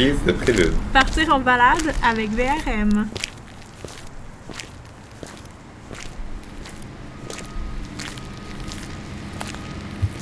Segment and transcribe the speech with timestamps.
[0.00, 0.72] guise de prélude.
[0.94, 3.06] Partir en balade avec VRM.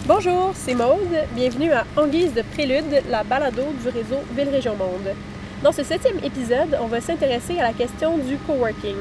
[0.04, 0.98] Bonjour, c'est Maude.
[1.36, 5.14] Bienvenue à En guise de prélude, la balado du réseau Ville Région Monde.
[5.62, 8.96] Dans ce septième épisode, on va s'intéresser à la question du coworking.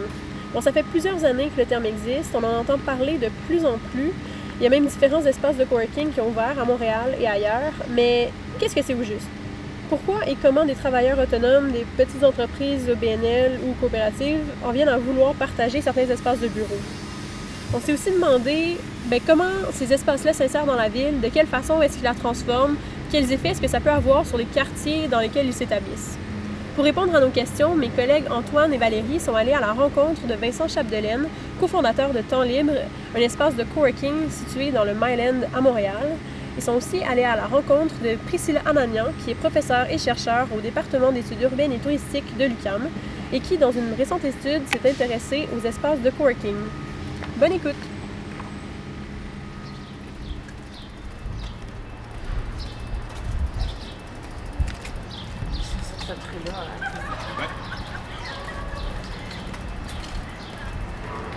[0.53, 3.65] Bon, ça fait plusieurs années que le terme existe, on en entend parler de plus
[3.65, 4.11] en plus.
[4.59, 7.73] Il y a même différents espaces de coworking qui ont ouvert à Montréal et ailleurs,
[7.95, 9.25] mais qu'est-ce que c'est au juste?
[9.89, 14.97] Pourquoi et comment des travailleurs autonomes, des petites entreprises BNL ou coopératives en viennent à
[14.97, 16.75] vouloir partager certains espaces de bureau?
[17.73, 21.81] On s'est aussi demandé ben, comment ces espaces-là s'insèrent dans la ville, de quelle façon
[21.81, 22.75] est-ce qu'ils la transforment,
[23.11, 26.17] quels effets est-ce que ça peut avoir sur les quartiers dans lesquels ils s'établissent?
[26.75, 30.27] Pour répondre à nos questions, mes collègues Antoine et Valérie sont allés à la rencontre
[30.27, 31.27] de Vincent Chapdelaine,
[31.61, 32.73] cofondateur de Temps Libre,
[33.15, 36.17] un espace de coworking situé dans le Myland à Montréal.
[36.57, 40.47] Ils sont aussi allés à la rencontre de Priscilla Ananian, qui est professeure et chercheur
[40.57, 42.89] au département d'études urbaines et touristiques de l'UQAM
[43.31, 46.55] et qui, dans une récente étude, s'est intéressée aux espaces de coworking.
[47.37, 47.75] Bonne écoute!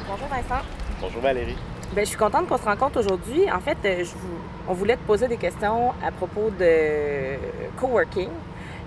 [0.08, 0.64] Bonjour Vincent.
[1.00, 1.56] Bonjour Valérie.
[1.92, 3.50] Ben, je suis contente qu'on se rencontre aujourd'hui.
[3.50, 4.38] En fait, euh, je vous-
[4.68, 7.36] on voulait te poser des questions à propos de
[7.78, 8.28] coworking.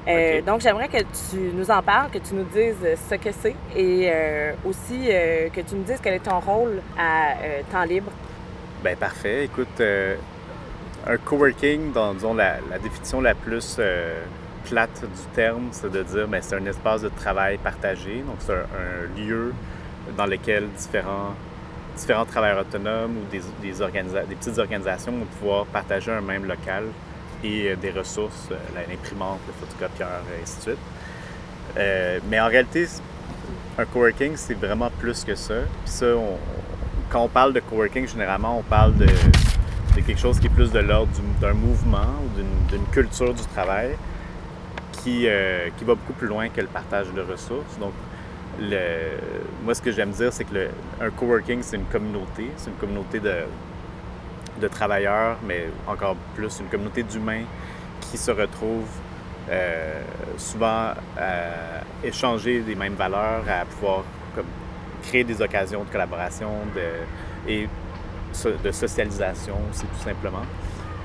[0.08, 0.42] Euh.
[0.42, 2.76] Donc, j'aimerais que tu nous en parles, que tu nous dises
[3.10, 6.82] ce que c'est et euh, aussi euh, que tu nous dises quel est ton rôle
[6.98, 8.12] à euh, temps libre.
[8.84, 9.46] Ben parfait.
[9.46, 10.16] Écoute, euh,
[11.08, 14.22] un coworking, dans disons, la, la définition la plus euh,
[14.66, 18.24] plate du terme, c'est de dire ben, c'est un espace de travail partagé.
[18.28, 19.54] Donc c'est un, un lieu
[20.18, 21.34] dans lequel différents,
[21.96, 26.86] différents travailleurs autonomes ou des, des, petites organisations vont pouvoir partager un même local
[27.44, 28.56] et euh, des ressources, euh,
[28.90, 30.78] l'imprimante, le photocopieur, et ainsi de suite.
[31.78, 32.88] Euh, mais en réalité,
[33.78, 35.56] un coworking, c'est vraiment plus que ça.
[35.84, 36.06] Puis ça,
[37.10, 39.08] quand on parle de coworking, généralement, on parle de,
[39.96, 43.96] quelque chose qui est plus de l'ordre du- d'un mouvement ou d'une- culture du travail
[44.92, 47.78] qui, euh, qui va beaucoup plus loin que le partage de ressources.
[47.80, 47.94] Donc,
[49.64, 50.70] moi, ce que j'aime dire, c'est que le,
[51.02, 52.52] un coworking, c'est une communauté.
[52.58, 53.44] C'est une communauté de,
[54.62, 57.44] de travailleurs, mais encore plus une communauté d'humains
[58.02, 59.00] qui se retrouvent
[59.50, 60.02] euh,
[60.38, 64.04] souvent à échanger des mêmes valeurs, à pouvoir
[64.36, 64.46] comme,
[65.02, 67.68] créer des occasions de collaboration de, et
[68.64, 70.44] de socialisation aussi, tout simplement.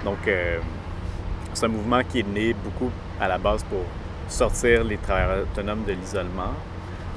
[0.04, 0.59] Donc, euh,
[1.53, 3.84] c'est un mouvement qui est né beaucoup à la base pour
[4.28, 6.54] sortir les travailleurs autonomes de l'isolement,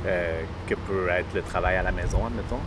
[0.05, 2.59] euh, que peut être le travail à la maison, admettons.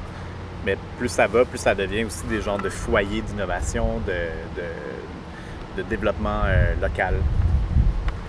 [0.65, 6.43] Mais plus ça va, plus ça devient aussi des genres de foyers d'innovation, de, développement
[6.47, 7.17] euh, local.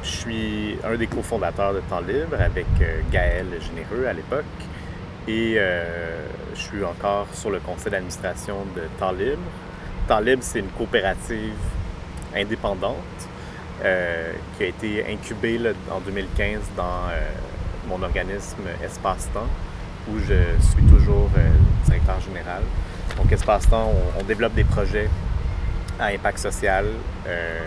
[0.04, 4.44] Je suis un des cofondateurs de Temps Libre avec euh, Gaël Généreux à l'époque.
[5.28, 9.42] Et euh, je suis encore sur le conseil d'administration de Temps Libre.
[10.08, 11.54] Temps Libre, c'est une coopérative
[12.36, 12.96] indépendante
[14.58, 17.10] qui a été incubée là, en 2015 dans
[17.88, 19.48] mon organisme Espace-Temps,
[20.10, 21.50] où je suis toujours euh,
[21.86, 22.64] directeur général.
[23.18, 25.10] Donc, Espace-Temps, on, développe des projets
[26.00, 26.86] à impact social.
[27.28, 27.60] euh,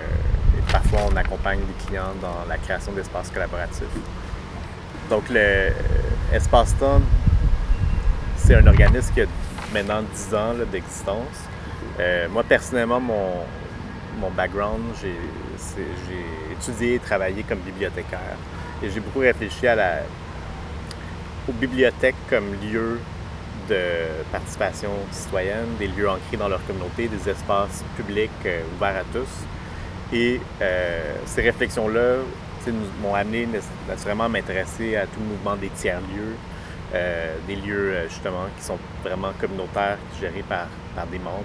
[0.57, 3.85] et parfois, on accompagne des clients dans la création d'espaces collaboratifs.
[5.09, 5.71] Donc, le euh,
[6.33, 7.01] Espace-Temps,
[8.37, 9.27] c'est un organisme qui a
[9.73, 11.49] maintenant 10 ans d'existence.
[12.31, 13.43] Moi, personnellement, mon,
[14.21, 15.15] mon background, j'ai
[16.53, 18.37] étudié et travaillé comme bibliothécaire.
[18.83, 19.67] Et j'ai beaucoup réfléchi
[21.49, 23.01] aux bibliothèques comme lieu
[23.69, 23.81] de
[24.31, 29.29] participation citoyenne, des lieux ancrés dans leur communauté, des espaces publics euh, ouverts à tous.
[30.17, 32.17] Et euh, ces réflexions-là
[33.03, 36.37] m'ont amené nat- naturellement à m'intéresser à tout le mouvement des tiers-lieux,
[36.95, 40.67] euh, des lieux justement qui sont vraiment communautaires, gérés par
[41.11, 41.45] des membres.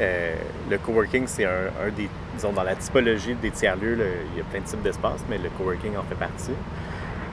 [0.00, 0.34] Euh,
[0.70, 3.98] le coworking, c'est un, des, disons, dans la typologie des tiers-lieux,
[4.32, 6.52] il y a plein de types d'espaces, mais le coworking en fait partie.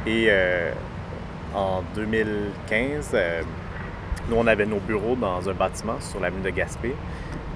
[0.08, 0.72] Et euh,
[1.54, 3.42] en 2015, euh,
[4.30, 6.96] nous, on avait nos bureaux dans un bâtiment sur l'avenue de Gaspé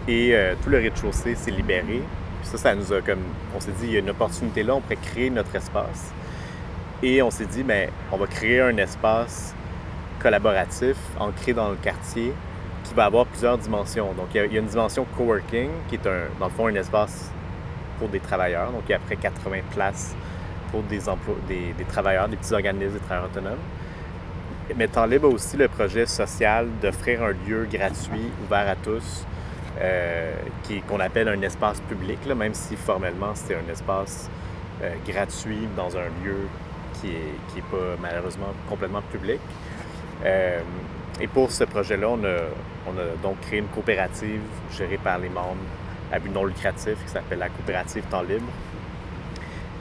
[0.08, 0.34] et
[0.64, 2.02] tout le rez-de-chaussée s'est libéré.
[2.42, 3.20] Puis ça, ça nous a comme,
[3.56, 6.12] on s'est dit, il y a une opportunité là, on pourrait créer notre espace.
[7.04, 9.54] Et on s'est dit, ben, on va créer un espace
[10.20, 12.34] collaboratif ancré dans le quartier
[12.90, 14.14] qui va avoir plusieurs dimensions.
[14.14, 17.32] Donc, il y a, une dimension coworking qui est, un, dans le fond, un espace
[18.00, 18.72] pour des travailleurs.
[18.72, 20.16] Donc, il y a à près 80 places
[20.72, 21.00] pour des,
[21.48, 23.60] des, travailleurs, des petits organismes, des travailleurs autonomes.
[24.76, 29.26] Mais libre a aussi le projet social d'offrir un lieu gratuit, ouvert à tous,
[29.80, 30.34] euh,
[30.88, 34.30] qu'on appelle un espace public, là, même si formellement c'est un espace
[35.06, 36.48] gratuit dans un lieu
[36.94, 37.14] qui n'est
[37.52, 39.40] qui est pas malheureusement complètement public.
[40.24, 42.38] et pour ce projet-là, on a,
[42.90, 44.42] on a donc créé une coopérative
[44.72, 45.58] gérée par les membres
[46.12, 48.48] à but non lucratif qui s'appelle la coopérative Temps Libre.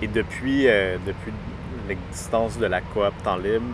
[0.03, 1.33] Et depuis, depuis
[1.89, 3.65] l'existence de la coop Temps Libre,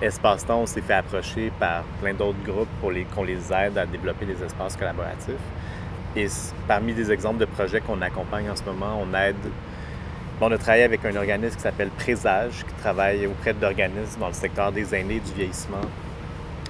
[0.00, 3.84] Espace-Temps, on s'est fait approcher par plein d'autres groupes pour les, qu'on les aide à
[3.84, 5.34] développer des espaces collaboratifs.
[6.16, 6.26] Et
[6.66, 9.36] parmi des exemples de projets qu'on accompagne en ce moment, on aide.
[10.40, 14.32] on a travaillé avec un organisme qui s'appelle Présage, qui travaille auprès d'organismes dans le
[14.32, 15.82] secteur des aînés et du vieillissement.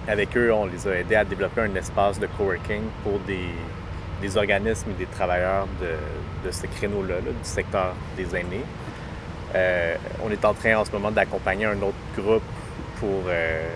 [0.08, 4.90] Avec eux, on les a aidés à développer un espace de coworking pour des, organismes
[4.90, 8.64] et des travailleurs de, ce créneau-là, du secteur des aînés.
[9.54, 12.42] Euh, on est en train en ce moment d'accompagner un autre groupe
[12.98, 13.68] pour euh,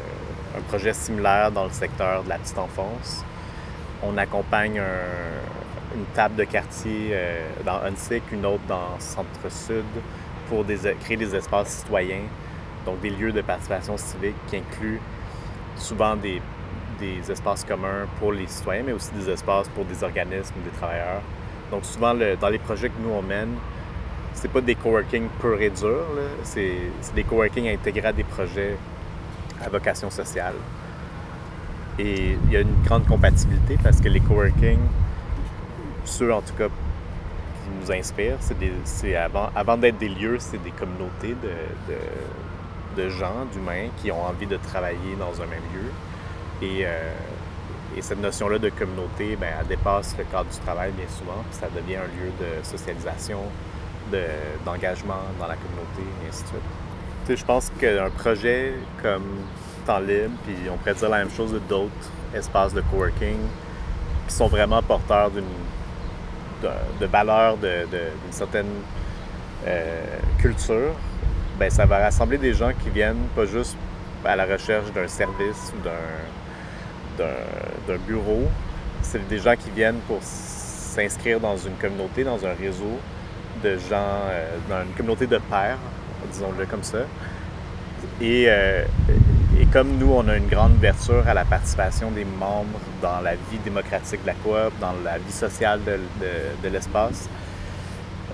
[0.57, 3.25] un projet similaire dans le secteur de la petite enfance.
[4.03, 4.81] On accompagne
[5.95, 9.85] une table de quartier euh, dans Huntsic, une autre dans Centre-Sud
[10.49, 10.65] pour
[11.01, 12.25] créer des espaces citoyens,
[12.85, 15.01] donc des lieux de participation civique qui incluent
[15.77, 16.41] souvent des,
[17.29, 21.21] espaces communs pour les citoyens, mais aussi des espaces pour des organismes, des travailleurs.
[21.71, 23.57] Donc souvent, dans les projets que nous on mène,
[24.33, 26.05] c'est pas des coworking pur et dur,
[26.43, 26.79] c'est
[27.15, 28.77] des coworking intégrés à des projets
[29.63, 30.55] à vocation sociale.
[31.99, 34.79] Et il y a une grande compatibilité parce que les coworking,
[36.05, 38.39] ceux en tout cas qui nous inspirent,
[38.85, 41.95] c'est avant, d'être des lieux, c'est des communautés de,
[42.97, 45.91] de gens, d'humains qui ont envie de travailler dans un même lieu.
[46.63, 47.13] Et, euh,
[47.97, 51.59] et cette notion-là de communauté, ben, elle dépasse le cadre du travail bien souvent, puis
[51.61, 53.41] ça devient un lieu de socialisation,
[54.65, 56.63] d'engagement dans la communauté, et ainsi de suite
[57.29, 59.25] je pense qu'un projet comme
[59.87, 61.91] Temps Libre, puis on pourrait dire la même chose de d'autres
[62.35, 63.39] espaces de coworking
[64.29, 65.45] qui sont vraiment porteurs d'une
[67.01, 68.71] de, valeur d'une certaine
[69.67, 70.03] euh,
[70.39, 70.95] culture,
[71.59, 73.77] ben ça va rassembler des gens qui viennent pas juste
[74.25, 78.49] à la recherche d'un service ou d'un bureau,
[79.03, 82.99] c'est des gens qui viennent pour s'inscrire dans une communauté, dans un réseau
[83.63, 85.79] de gens, euh, dans une communauté de pairs
[86.33, 86.99] disons-le comme ça.
[88.23, 88.85] Euh,
[89.61, 93.35] et, comme nous, on a une grande ouverture à la participation des membres dans la
[93.35, 97.29] vie démocratique de la coop, dans la vie sociale de, l'espace,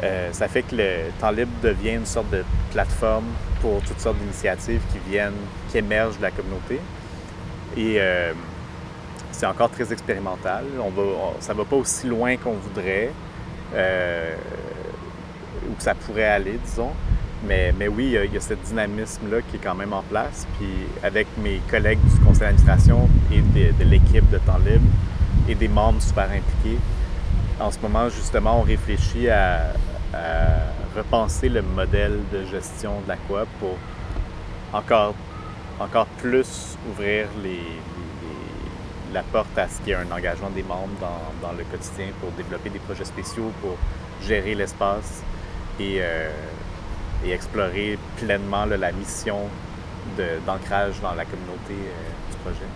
[0.03, 3.27] euh, ça fait que le temps libre devient une sorte de plateforme
[3.61, 5.35] pour toutes sortes d'initiatives qui viennent,
[5.71, 6.81] qui émergent de la communauté.
[7.77, 8.33] Et euh,
[9.33, 10.65] c'est encore très expérimental.
[10.81, 11.03] On va,
[11.41, 13.11] ça ne va pas aussi loin qu'on voudrait,
[13.73, 16.93] ou que ça pourrait aller, disons.
[17.47, 20.47] Mais, mais oui, il y, a, ce dynamisme-là qui est quand même en place.
[20.59, 20.69] Puis
[21.03, 24.85] avec mes collègues du conseil d'administration et de, l'équipe de temps libre
[25.49, 26.79] et des membres super impliqués,
[27.61, 29.73] en ce moment, justement, on réfléchit à,
[30.97, 33.77] repenser le modèle de gestion de la coop pour
[34.73, 35.15] encore,
[36.19, 37.29] plus ouvrir
[39.13, 40.89] la porte à ce qu'il y ait un engagement des membres
[41.41, 43.77] dans, le quotidien pour développer des projets spéciaux, pour
[44.27, 45.23] gérer l'espace
[45.79, 46.31] et euh,
[47.25, 49.39] explorer pleinement la mission
[50.45, 52.67] d'ancrage dans la communauté euh, du projet.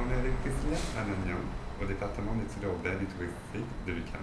[0.00, 1.36] On est avec Priscilla Ananian
[1.82, 4.20] au département d'études urbaines et touristiques de l'UQAM.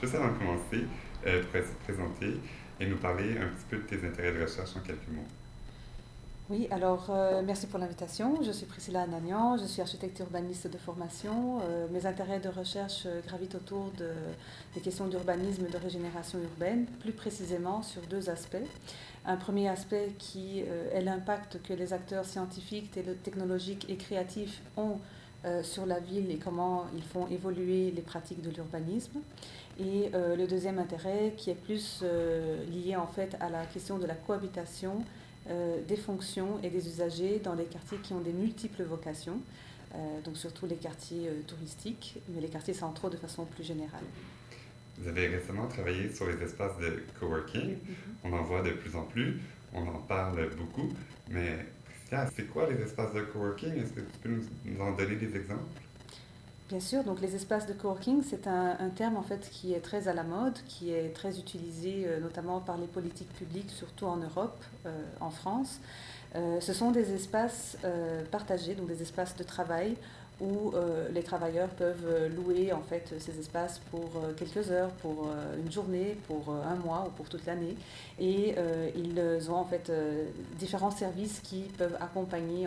[0.00, 0.86] Juste avant de commencer,
[1.26, 2.40] euh, te présenter
[2.78, 5.26] et nous parler un petit peu de tes intérêts de recherche en quelques mots.
[6.50, 8.42] Oui, alors euh, merci pour l'invitation.
[8.42, 11.60] Je suis Priscilla Anagnan, je suis architecte urbaniste de formation.
[11.62, 14.08] Euh, mes intérêts de recherche gravitent autour de,
[14.74, 18.56] des questions d'urbanisme et de régénération urbaine, plus précisément sur deux aspects.
[19.26, 25.00] Un premier aspect qui est l'impact que les acteurs scientifiques, technologiques et créatifs ont
[25.62, 29.20] sur la ville et comment ils font évoluer les pratiques de l'urbanisme.
[29.78, 33.98] Et euh, le deuxième intérêt qui est plus euh, lié en fait à la question
[33.98, 35.04] de la cohabitation
[35.48, 39.40] euh, des fonctions et des usagers dans les quartiers qui ont des multiples vocations,
[40.22, 44.04] donc surtout les quartiers touristiques, mais les quartiers centraux de façon plus générale.
[44.98, 47.70] Vous avez récemment travaillé sur les espaces de coworking.
[47.70, 48.24] Mm-hmm.
[48.24, 49.40] On en voit de plus en plus,
[49.72, 50.90] on en parle beaucoup,
[51.30, 51.64] mais
[52.34, 53.76] c'est quoi les espaces de coworking?
[53.76, 55.64] Est-ce que tu peux nous en donner des exemples?
[56.68, 60.06] Bien sûr, donc les espaces de coworking, c'est un, terme en fait qui est très
[60.06, 64.18] à la mode, qui est très utilisé euh, notamment par les politiques publiques, surtout en
[64.18, 65.80] Europe, euh, en France.
[66.36, 67.78] Euh, ce sont des espaces
[68.30, 69.96] partagés, donc des espaces de travail
[70.40, 70.72] où
[71.12, 76.50] les travailleurs peuvent louer en fait ces espaces pour quelques heures, pour une journée, pour
[76.50, 77.76] un mois ou pour toute l'année.
[78.18, 78.54] Et
[78.96, 79.90] ils ont en fait
[80.58, 82.66] différents services qui peuvent accompagner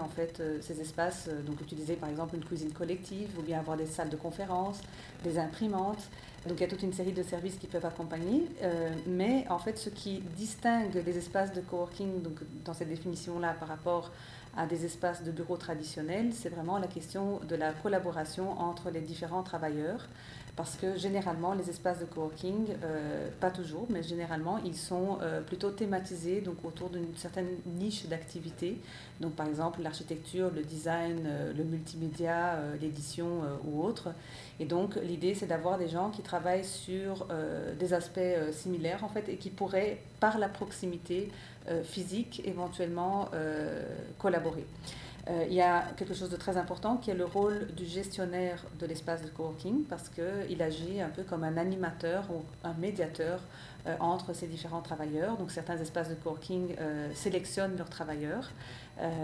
[0.62, 1.30] ces espaces.
[1.46, 4.82] Donc utiliser par exemple une cuisine collective ou bien avoir des salles de conférence,
[5.24, 6.10] des imprimantes.
[6.48, 9.60] Donc il y a toute une série de services qui peuvent accompagner, euh, mais en
[9.60, 14.12] fait ce qui distingue les espaces de coworking donc, dans cette définition-là par rapport
[14.58, 19.02] à des espaces de bureaux traditionnels, c'est vraiment la question de la collaboration entre les
[19.02, 20.08] différents travailleurs
[20.56, 25.42] parce que généralement les espaces de coworking, euh, pas toujours, mais généralement ils sont euh,
[25.42, 28.80] plutôt thématisés donc autour d'une certaine niche d'activité.
[29.22, 34.10] Donc par exemple l'architecture, le design, euh, le multimédia, l'édition ou autre.
[34.60, 36.22] Et donc l'idée c'est d'avoir des gens qui
[36.64, 37.28] sur
[37.80, 38.20] des aspects
[38.52, 41.30] similaires en fait et qui pourraient par la proximité
[41.84, 43.30] physique éventuellement
[44.18, 44.66] collaborer.
[45.30, 48.64] Euh, il y a quelque chose de très important qui est le rôle du gestionnaire
[48.80, 53.40] de l'espace de coworking parce qu'il agit un peu comme un animateur ou un médiateur
[53.86, 55.38] euh, entre ces différents travailleurs.
[55.38, 58.50] Donc certains espaces de coworking euh, sélectionnent leurs travailleurs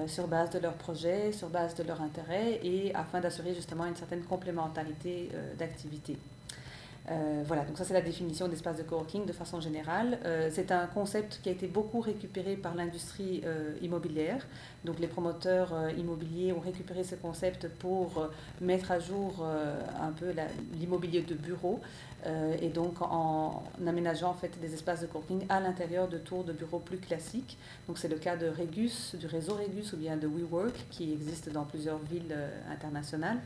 [0.08, 3.96] sur base de leurs projets, sur base de leurs intérêts et afin d'assurer justement une
[3.96, 6.18] certaine complémentarité d'activité.
[7.10, 10.20] Euh, voilà, donc ça c'est la définition d'espace de coworking de façon générale.
[10.26, 14.46] Euh, c'est un concept qui a été beaucoup récupéré par l'industrie euh, immobilière.
[14.84, 18.28] Donc les promoteurs immobiliers ont récupéré ce concept pour
[18.62, 19.46] mettre à jour
[20.00, 20.34] un peu
[20.80, 21.82] l'immobilier de bureau
[22.62, 26.52] et donc en, aménageant en fait des espaces de coworking à l'intérieur de tours de
[26.52, 27.58] bureaux plus classiques.
[27.88, 31.50] Donc c'est le cas de Regus, du réseau Regus ou bien de WeWork qui existe
[31.50, 32.36] dans plusieurs villes
[32.70, 33.38] internationales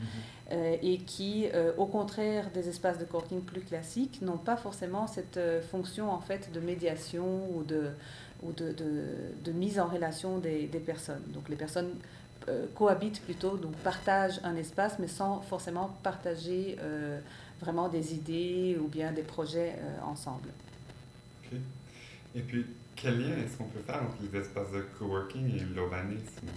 [0.52, 0.58] mhm.
[0.82, 1.48] et qui,
[1.78, 6.20] au contraire des espaces de coworking plus classiques n'ont pas forcément cette euh, fonction en
[6.20, 7.90] fait de médiation ou de,
[8.44, 8.74] ou de,
[9.44, 11.24] de, mise en relation des, des, personnes.
[11.28, 11.92] Donc les personnes
[12.50, 17.20] euh, cohabitent plutôt, donc partagent un espace, mais sans forcément partager euh,
[17.62, 20.50] vraiment des idées ou bien des projets ensemble.
[22.36, 22.65] Et puis,
[22.96, 26.48] quel lien est-ce qu'on peut faire entre les espaces de coworking et l'urbanisme?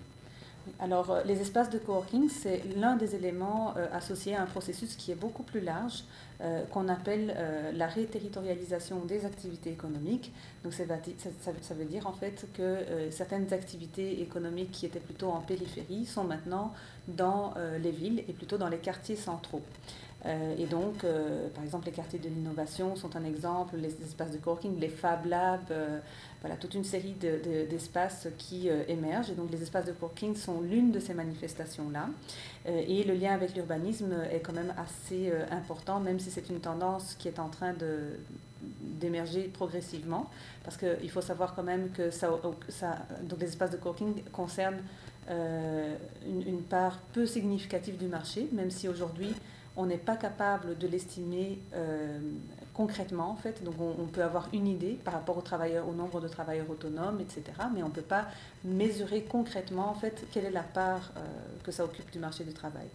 [0.78, 4.96] Alors, euh, les espaces de coworking, c'est l'un des éléments euh, associés à un processus
[4.96, 6.04] qui est beaucoup plus large,
[6.40, 7.34] euh, qu'on appelle
[7.74, 10.32] la réterritorialisation des activités économiques.
[10.62, 10.84] Donc, ça,
[11.74, 12.78] veut dire en fait que
[13.10, 16.72] certaines activités économiques qui étaient plutôt en périphérie sont maintenant
[17.08, 19.62] dans les villes et plutôt dans les quartiers centraux.
[20.26, 24.30] Euh, et donc, euh, par exemple, les quartiers de l'innovation sont un exemple, les espaces
[24.30, 25.98] de coworking, les Fab Labs, euh,
[26.40, 27.14] voilà, toute une série
[27.68, 29.30] d'espaces qui émergent.
[29.30, 32.08] Et donc, les espaces de coworking sont l'une de ces manifestations-là.
[32.66, 37.28] et le lien avec l'urbanisme est quand même assez important, même c'est une tendance qui
[37.28, 37.74] est en train
[38.80, 40.30] d'émerger progressivement,
[40.62, 42.30] parce qu'il faut savoir quand même que ça,
[43.22, 44.82] donc les espaces de coworking concernent
[45.28, 49.34] une, une, part peu significative du marché, même si aujourd'hui
[49.76, 52.18] on n'est pas capable de l'estimer euh,
[52.74, 53.62] concrètement en fait.
[53.64, 57.42] Donc on, peut avoir une idée par rapport au nombre de travailleurs autonomes, etc.
[57.74, 58.26] Mais on ne peut pas
[58.64, 61.20] mesurer concrètement en fait quelle est la part euh,
[61.64, 62.86] que ça occupe du marché du travail.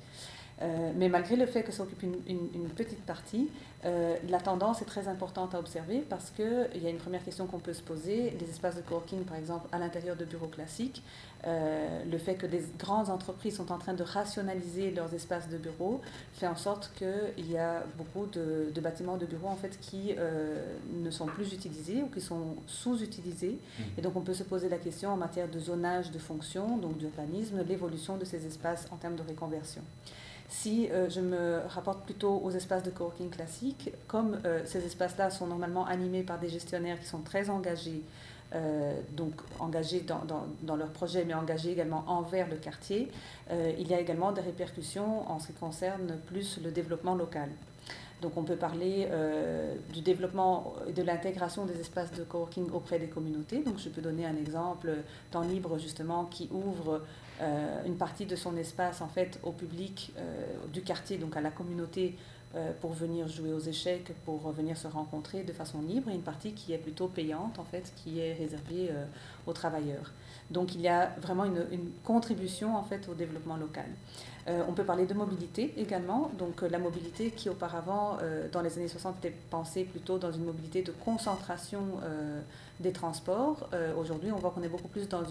[0.62, 3.50] Euh, mais malgré le fait que ça occupe une, petite partie,
[3.86, 7.48] euh, la tendance est très importante à observer parce qu'il y a une première question
[7.48, 8.32] qu'on peut se poser.
[8.40, 11.02] Les espaces de coworking, par exemple, à l'intérieur de bureaux classiques,
[11.48, 15.58] euh, le fait que des grandes entreprises sont en train de rationaliser leurs espaces de
[15.58, 16.02] bureaux
[16.34, 20.16] fait en sorte qu'il y a beaucoup de, bâtiments de bureaux en fait, qui
[20.94, 23.58] ne sont plus utilisés ou qui sont sous-utilisés.
[23.58, 23.84] Mmh.
[23.98, 26.98] Et donc on peut se poser la question en matière de zonage de fonction, donc
[26.98, 29.82] d'urbanisme, l'évolution de ces espaces en termes de reconversion.
[30.50, 35.30] Si euh, je me rapporte plutôt aux espaces de coworking classiques, comme euh, ces espaces-là
[35.30, 38.02] sont normalement animés par des gestionnaires qui sont très engagés,
[38.56, 43.12] euh, donc engagés dans, dans, dans, leur projet, mais engagés également envers le quartier,
[43.52, 47.50] il y a également des répercussions en ce qui concerne plus le développement local.
[48.22, 49.08] Donc on peut parler
[49.94, 53.60] du développement et de l'intégration des espaces de coworking auprès des communautés.
[53.64, 54.90] Donc je peux donner un exemple,
[55.32, 57.02] Temps Libre justement, qui ouvre
[57.42, 61.42] euh, une partie de son espace en fait au public euh, du quartier, donc à
[61.42, 62.18] la communauté,
[62.56, 66.22] euh, pour venir jouer aux échecs, pour venir se rencontrer de façon libre, et une
[66.22, 68.92] partie qui est plutôt payante en fait, qui est réservée
[69.48, 70.12] aux travailleurs.
[70.52, 73.88] Donc il y a vraiment une, une contribution en fait au développement local.
[74.68, 78.18] On peut parler de mobilité également, donc la mobilité qui auparavant
[78.52, 81.82] dans les années 60 était pensée plutôt dans une mobilité de concentration
[82.80, 83.70] des transports.
[83.98, 85.24] Aujourd'hui on voit qu'on est beaucoup plus dans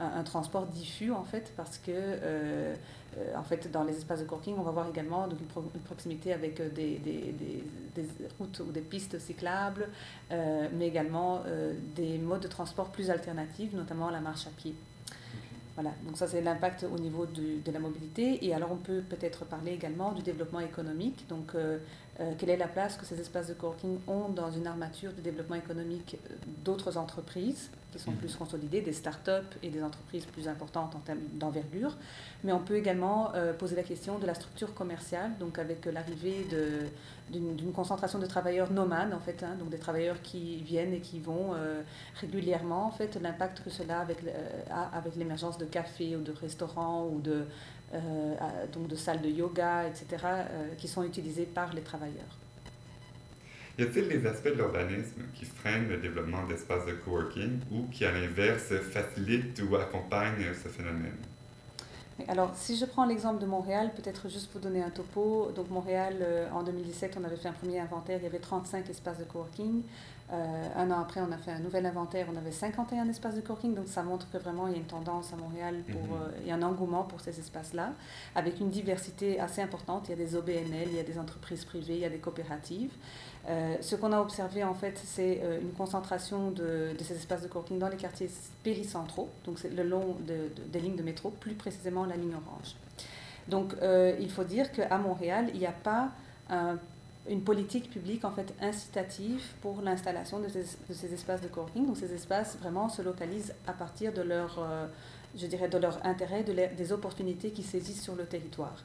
[0.00, 2.74] un, transport diffus en fait parce que euh,
[3.16, 6.60] euh, en fait dans les espaces de coworking on va voir également une, proximité avec
[6.60, 7.64] euh, des,
[8.38, 9.88] routes ou des pistes cyclables
[10.30, 11.42] mais également
[11.96, 14.74] des modes de transport plus alternatifs notamment la marche à pied.
[15.80, 18.44] Voilà, donc ça c'est l'impact au niveau de la mobilité.
[18.44, 21.24] Et alors on peut peut-être parler également du développement économique.
[21.54, 21.78] Euh,
[22.20, 25.20] euh, quelle est la place que ces espaces de coworking ont dans une armature de
[25.20, 26.34] développement économique euh,
[26.64, 31.20] d'autres entreprises qui sont plus consolidées, des start-up et des entreprises plus importantes en termes
[31.34, 31.96] d'envergure?
[32.44, 36.46] Mais on peut également poser la question de la structure commerciale, donc avec l'arrivée
[37.30, 41.18] d'une concentration de travailleurs nomades, en fait, hein, donc des travailleurs qui viennent et qui
[41.18, 41.54] vont
[42.20, 44.18] régulièrement, en fait, l'impact que cela avec,
[44.70, 47.44] a avec l'émergence de cafés ou de restaurants ou de, euh,
[48.72, 52.36] donc de salles de yoga, etc., euh, qui sont utilisées par les travailleurs.
[53.78, 58.04] Y a-t-il des aspects de l'urbanisme qui freinent le développement d'espaces de coworking ou qui,
[58.04, 61.16] à l'inverse, facilitent ou accompagnent ce phénomène?
[62.26, 65.52] Alors, si je prends l'exemple de Montréal, peut-être juste pour donner un topo.
[65.54, 68.90] Donc, Montréal, euh, en 2017, on avait fait un premier inventaire, il y avait 35
[68.90, 69.82] espaces de coworking.
[70.30, 73.40] Euh, un an après, on a fait un nouvel inventaire, on avait 51 espaces de
[73.40, 76.22] coworking, donc ça montre que vraiment il y a une tendance à Montréal, pour, mhm.
[76.22, 77.92] euh, il y a un engouement pour ces espaces-là,
[78.34, 80.08] avec une diversité assez importante.
[80.08, 82.18] Il y a des OBNL, il y a des entreprises privées, il y a des
[82.18, 82.92] coopératives.
[83.48, 87.78] Euh, ce qu'on a observé en fait, c'est une concentration de, ces espaces de coworking
[87.78, 88.30] dans les quartiers
[88.62, 92.74] péricentraux, donc le long de, des lignes de métro, plus précisément la ligne orange.
[93.48, 93.74] Donc
[94.20, 96.10] il faut dire qu'à Montréal, il n'y a pas
[96.50, 96.78] un
[97.28, 101.86] une politique publique en fait incitative pour l'installation de, ces espaces de coworking.
[101.86, 104.86] Donc ces espaces vraiment se localisent à partir de leur, euh,
[105.36, 108.82] je dirais, de leur intérêt, de des opportunités qui saisissent sur le territoire.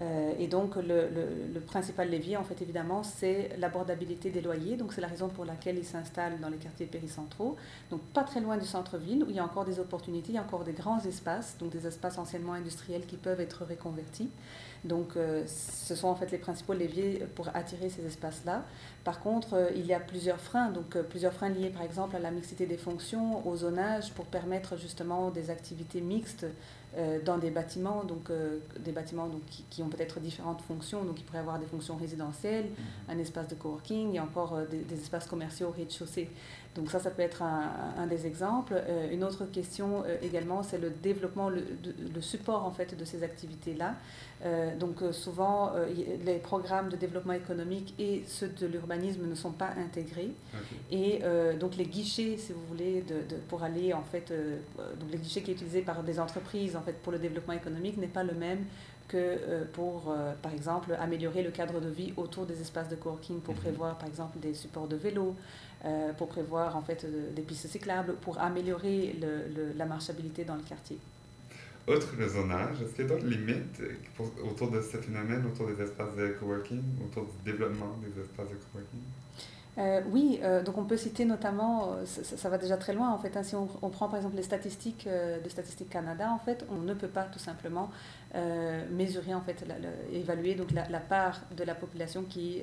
[0.00, 4.76] Euh, et donc, le, principal levier, en fait, évidemment, c'est l'abordabilité des loyers.
[4.76, 7.56] Donc, c'est la raison pour laquelle ils s'installent dans les quartiers péricentraux.
[7.90, 10.38] Donc, pas très loin du centre-ville, où il y a encore des opportunités, il y
[10.38, 14.30] a encore des grands espaces, donc des espaces anciennement industriels qui peuvent être reconvertis.
[14.84, 18.64] Donc, euh, ce sont en fait les principaux leviers pour attirer ces espaces-là.
[19.02, 22.18] Par contre, euh, il y a plusieurs freins, donc plusieurs freins liés par exemple à
[22.18, 26.46] la mixité des fonctions, au zonage, pour permettre justement des activités mixtes
[26.96, 31.02] euh, dans des bâtiments, donc euh, des bâtiments donc, qui, ont peut-être différentes fonctions.
[31.02, 33.16] Donc, il pourrait y avoir des fonctions résidentielles, mhm.
[33.16, 36.30] un espace de coworking et encore euh, des, espaces commerciaux au rez-de-chaussée.
[36.76, 38.80] Donc, ça, ça peut être un, un des exemples.
[39.10, 41.64] une autre question également, c'est le développement, le,
[42.12, 43.94] le, support en fait de ces activités-là.
[44.78, 45.72] Donc, souvent,
[46.24, 50.30] les programmes de développement économique et ceux de l'urbanisme ne sont pas intégrés.
[50.90, 51.20] Et
[51.58, 54.32] donc, les guichets, si vous voulez, de, de, pour aller en fait,
[55.00, 58.06] donc les guichets qui sont utilisés par des entreprises, fait, pour le développement économique n'est
[58.06, 58.64] pas le même
[59.08, 62.96] que euh, pour, euh, par exemple, améliorer le cadre de vie autour des espaces de
[62.96, 63.60] coworking, pour mhm.
[63.60, 65.34] prévoir, par exemple, des supports de vélo,
[65.84, 70.62] euh, pour prévoir, en fait, des pistes cyclables, pour améliorer le, la marchabilité dans le
[70.62, 70.98] quartier.
[71.86, 73.82] Outre le zonage, est-ce qu'il y a d'autres limites
[74.42, 78.56] autour de ce phénomène, autour des espaces de coworking, autour du développement des espaces de
[78.72, 79.00] coworking?
[79.76, 83.18] Euh, oui, euh, donc on peut citer notamment, euh, ça, va déjà très loin en
[83.18, 86.76] fait, hein, si on, prend par exemple les statistiques de Statistique Canada, en fait, on
[86.76, 87.90] ne peut pas tout simplement
[88.90, 89.64] mesurer, en fait,
[90.12, 92.62] évaluer donc la, part de la population qui,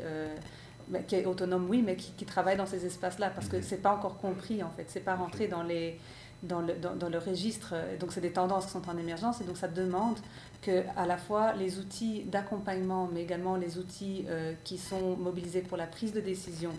[1.07, 3.63] qui est autonome, oui, mais qui, travaille dans ces espaces-là, parce que mhm.
[3.63, 5.99] c'est pas encore compris en fait, c'est pas rentré dans les
[6.43, 9.43] dans le, dans, dans le registre, donc c'est des tendances qui sont en émergence, et
[9.43, 10.17] donc ça demande
[10.61, 14.25] que à la fois les outils d'accompagnement, mais également les outils
[14.63, 16.71] qui sont mobilisés pour la prise de décision,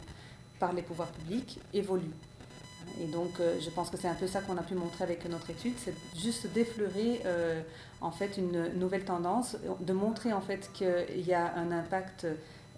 [0.62, 2.12] par les pouvoirs publics évolue.
[3.01, 5.29] Et donc, euh, je pense que c'est un peu ça qu'on a pu montrer avec
[5.29, 7.61] notre étude, c'est juste d'effleurer euh,
[8.01, 12.27] en fait une nouvelle tendance, de montrer en fait qu'il y a un impact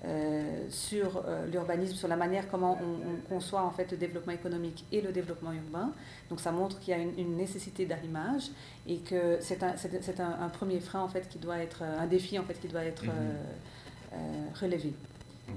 [0.05, 5.01] euh, sur l'urbanisme, sur la manière comment on, conçoit en fait le développement économique et
[5.01, 5.93] le développement urbain.
[6.29, 8.51] Donc, ça montre qu'il y a une, nécessité d'arrimage
[8.87, 12.39] et que c'est un, un, un, premier frein en fait qui doit être un défi
[12.39, 14.61] en fait qui doit être mm-hmm.
[14.61, 14.93] relevé.
[15.49, 15.55] Oui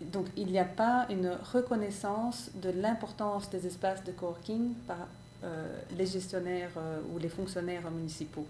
[0.00, 5.08] donc il n'y a pas une reconnaissance de l'importance des espaces de coworking par
[5.44, 8.46] euh, les gestionnaires euh, ou les fonctionnaires municipaux.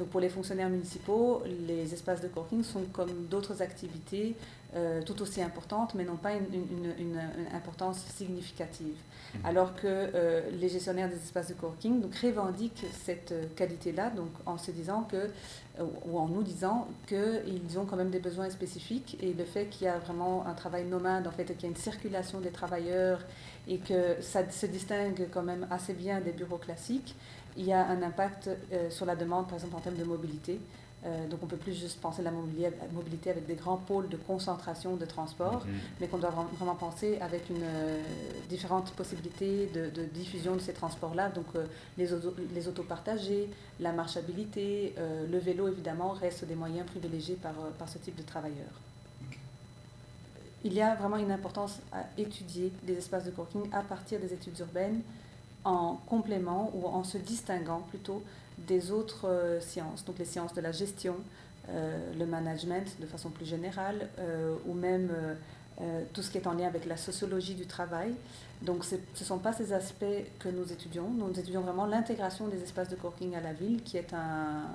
[0.00, 4.34] Donc pour les fonctionnaires municipaux, les espaces de coworking sont comme d'autres activités
[4.74, 7.20] euh, tout aussi importantes, mais n'ont pas une,
[7.54, 8.94] importance significative.
[8.94, 9.38] Mmh.
[9.46, 10.10] Alors que
[10.58, 15.28] les gestionnaires des espaces de coworking donc, revendiquent cette qualité-là, donc en se disant que
[16.06, 19.86] ou en nous disant qu'ils ont quand même des besoins spécifiques et le fait qu'il
[19.86, 23.20] y a vraiment un travail nomade, en fait, qu'il y a une circulation des travailleurs
[23.68, 27.14] et que ça se distingue quand même assez bien des bureaux classiques,
[27.60, 30.58] il y a un impact euh, sur la demande, par exemple en termes de mobilité.
[31.06, 34.18] Euh, donc on ne peut plus juste penser la mobilité, avec des grands pôles de
[34.18, 35.72] concentration de transport, mhm.
[36.00, 38.02] mais qu'on doit vraiment penser avec une euh,
[38.50, 41.30] différentes possibilités de, diffusion de ces transports-là.
[41.30, 41.64] Donc euh,
[41.96, 44.94] les, autopartagés, la marchabilité,
[45.30, 48.80] le vélo évidemment restent des moyens privilégiés par, par ce type de travailleurs.
[50.62, 54.32] Il y a vraiment une importance à étudier les espaces de coworking à partir des
[54.34, 55.00] études urbaines
[55.64, 58.22] en complément ou en se distinguant plutôt
[58.66, 61.16] des autres euh, sciences, donc les sciences de la gestion,
[61.68, 65.10] euh, le management de façon plus générale, euh, ou même
[66.12, 68.12] tout ce qui est en lien avec la sociologie du travail.
[68.60, 70.04] Donc ce ne sont pas ces aspects
[70.38, 71.08] que nous étudions.
[71.08, 74.66] Nous étudions vraiment l'intégration des espaces de coworking à la ville, qui est un...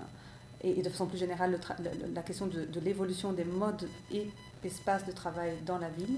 [0.64, 1.60] Et, de façon plus générale,
[2.16, 4.28] la question de, de l'évolution des modes et
[4.64, 6.18] espaces de travail dans la ville.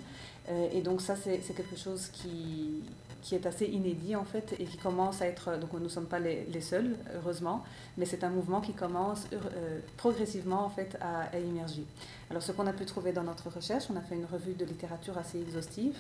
[0.72, 2.82] et donc ça, c'est quelque chose qui,
[3.28, 6.06] qui est assez inédit en fait et qui commence à être, donc nous ne sommes
[6.06, 7.62] pas les, seuls heureusement,
[7.98, 11.84] mais c'est un mouvement qui commence euh, progressivement en fait à, émerger.
[12.30, 14.64] Alors ce qu'on a pu trouver dans notre recherche, on a fait une revue de
[14.64, 15.98] littérature assez exhaustive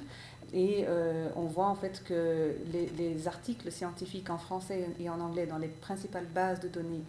[0.53, 5.47] et euh, on voit en fait que les, articles scientifiques en français et en anglais
[5.47, 7.03] dans les principales bases de données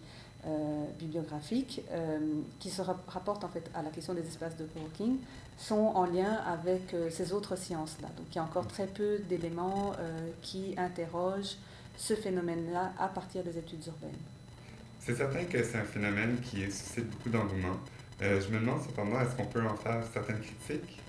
[0.45, 1.81] euh, bibliographiques
[2.59, 5.17] qui se rapportent en fait à la question des espaces de coworking
[5.59, 8.07] sont en lien avec euh, ces autres sciences-là.
[8.17, 11.57] Donc il y a encore très peu d'éléments euh, qui interrogent
[11.97, 14.17] ce phénomène-là à partir des études urbaines.
[14.99, 17.75] C'est certain que c'est un phénomène qui suscite beaucoup d'engouement.
[18.21, 21.01] Euh, je me demande cependant, est-ce qu'on peut en faire certaines critiques?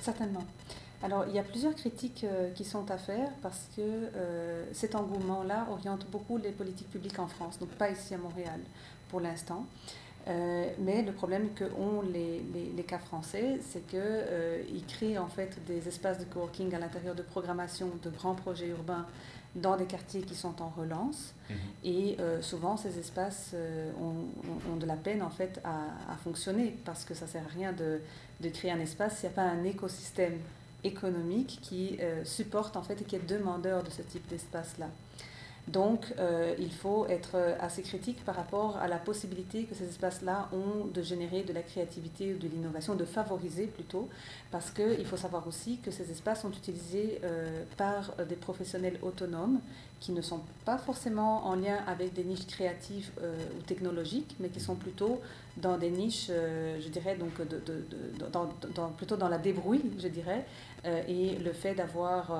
[0.00, 0.44] Certainement.
[1.02, 4.10] Alors, il y a plusieurs critiques qui sont à faire parce que
[4.72, 8.60] cet engouement-là oriente beaucoup les politiques publiques en France, donc pas ici à Montréal
[9.08, 9.66] pour l'instant.
[10.28, 12.42] Euh, mais le problème que ont les,
[12.76, 17.14] les, cas français, c'est qu'ils euh, créent en fait des espaces de coworking à l'intérieur
[17.14, 19.06] de programmation de grands projets urbains
[19.56, 21.34] dans des quartiers qui sont en relance.
[21.48, 21.56] Mhm.
[21.84, 23.54] Et euh, souvent, ces espaces
[23.98, 27.44] ont, ont, de la peine en fait à, à, fonctionner parce que ça ne sert
[27.44, 28.00] à rien de,
[28.40, 30.38] de créer un espace s'il n'y a pas un écosystème
[30.84, 34.88] économique qui supporte en fait et qui est demandeur de ce type d'espace-là.
[35.68, 40.48] Donc, euh, il faut être assez critique par rapport à la possibilité que ces espaces-là
[40.52, 44.08] ont de générer de la créativité ou de l'innovation, de favoriser plutôt,
[44.50, 49.60] parce qu'il faut savoir aussi que ces espaces sont utilisés euh, par des professionnels autonomes
[50.00, 54.48] qui ne sont pas forcément en lien avec des niches créatives euh, ou technologiques, mais
[54.48, 55.20] qui sont plutôt
[55.56, 57.32] dans des niches, je dirais, donc
[58.96, 60.46] plutôt dans la débrouille, je dirais,
[60.84, 62.32] et le fait d'avoir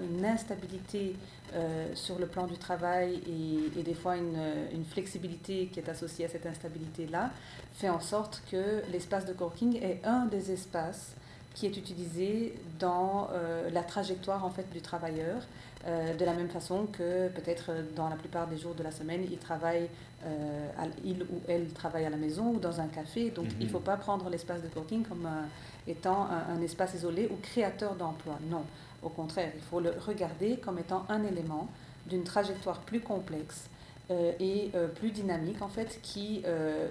[0.00, 1.14] une instabilité
[1.54, 4.38] euh, sur le plan du travail et, des fois une,
[4.74, 7.30] une, flexibilité qui est associée à cette instabilité-là,
[7.72, 11.14] fait en sorte que l'espace de coworking est un des espaces
[11.58, 15.42] qui est utilisé dans euh, la trajectoire en fait du travailleur,
[15.86, 19.24] euh, de la même façon que peut-être dans la plupart des jours de la semaine,
[19.28, 19.88] il travaille,
[21.04, 23.30] il ou elle travaille à la maison ou dans un café.
[23.30, 23.70] Donc il ne mhm.
[23.70, 25.28] faut pas prendre l'espace de coworking comme
[25.88, 28.38] étant un, un, espace isolé ou créateur d'emplois.
[28.48, 28.62] Non,
[29.02, 31.68] au contraire, il faut le regarder comme étant un élément
[32.06, 33.77] d'une trajectoire plus complexe euh,
[34.10, 36.88] et euh, plus dynamique, en fait, qui, euh,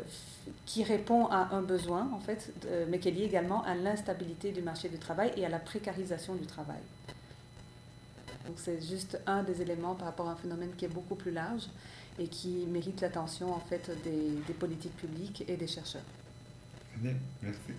[0.65, 2.53] qui répond à un besoin, en fait,
[2.89, 6.36] mais qui est lié également à l'instabilité du marché du travail et à la précarisation
[6.36, 6.82] du travail.
[8.45, 11.32] Donc c'est juste un des éléments par rapport à un phénomène qui est beaucoup plus
[11.32, 11.67] large
[12.19, 16.01] et qui mérite l'attention, en fait, des, des politiques publiques et des chercheurs.
[17.01, 17.73] Merci.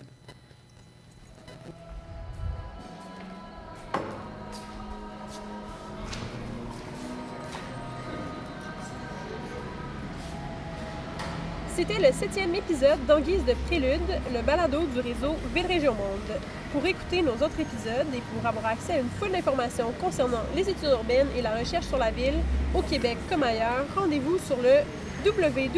[11.89, 16.37] C'était le septième épisode d'Anguise de Prélude, le balado du réseau Ville Région Monde.
[16.71, 20.69] Pour écouter nos autres épisodes et pour avoir accès à une foule d'informations concernant les
[20.69, 22.37] études urbaines et la recherche sur la ville,
[22.75, 24.83] au Québec comme ailleurs, rendez-vous sur le
[25.25, 25.69] www.vrm.ca.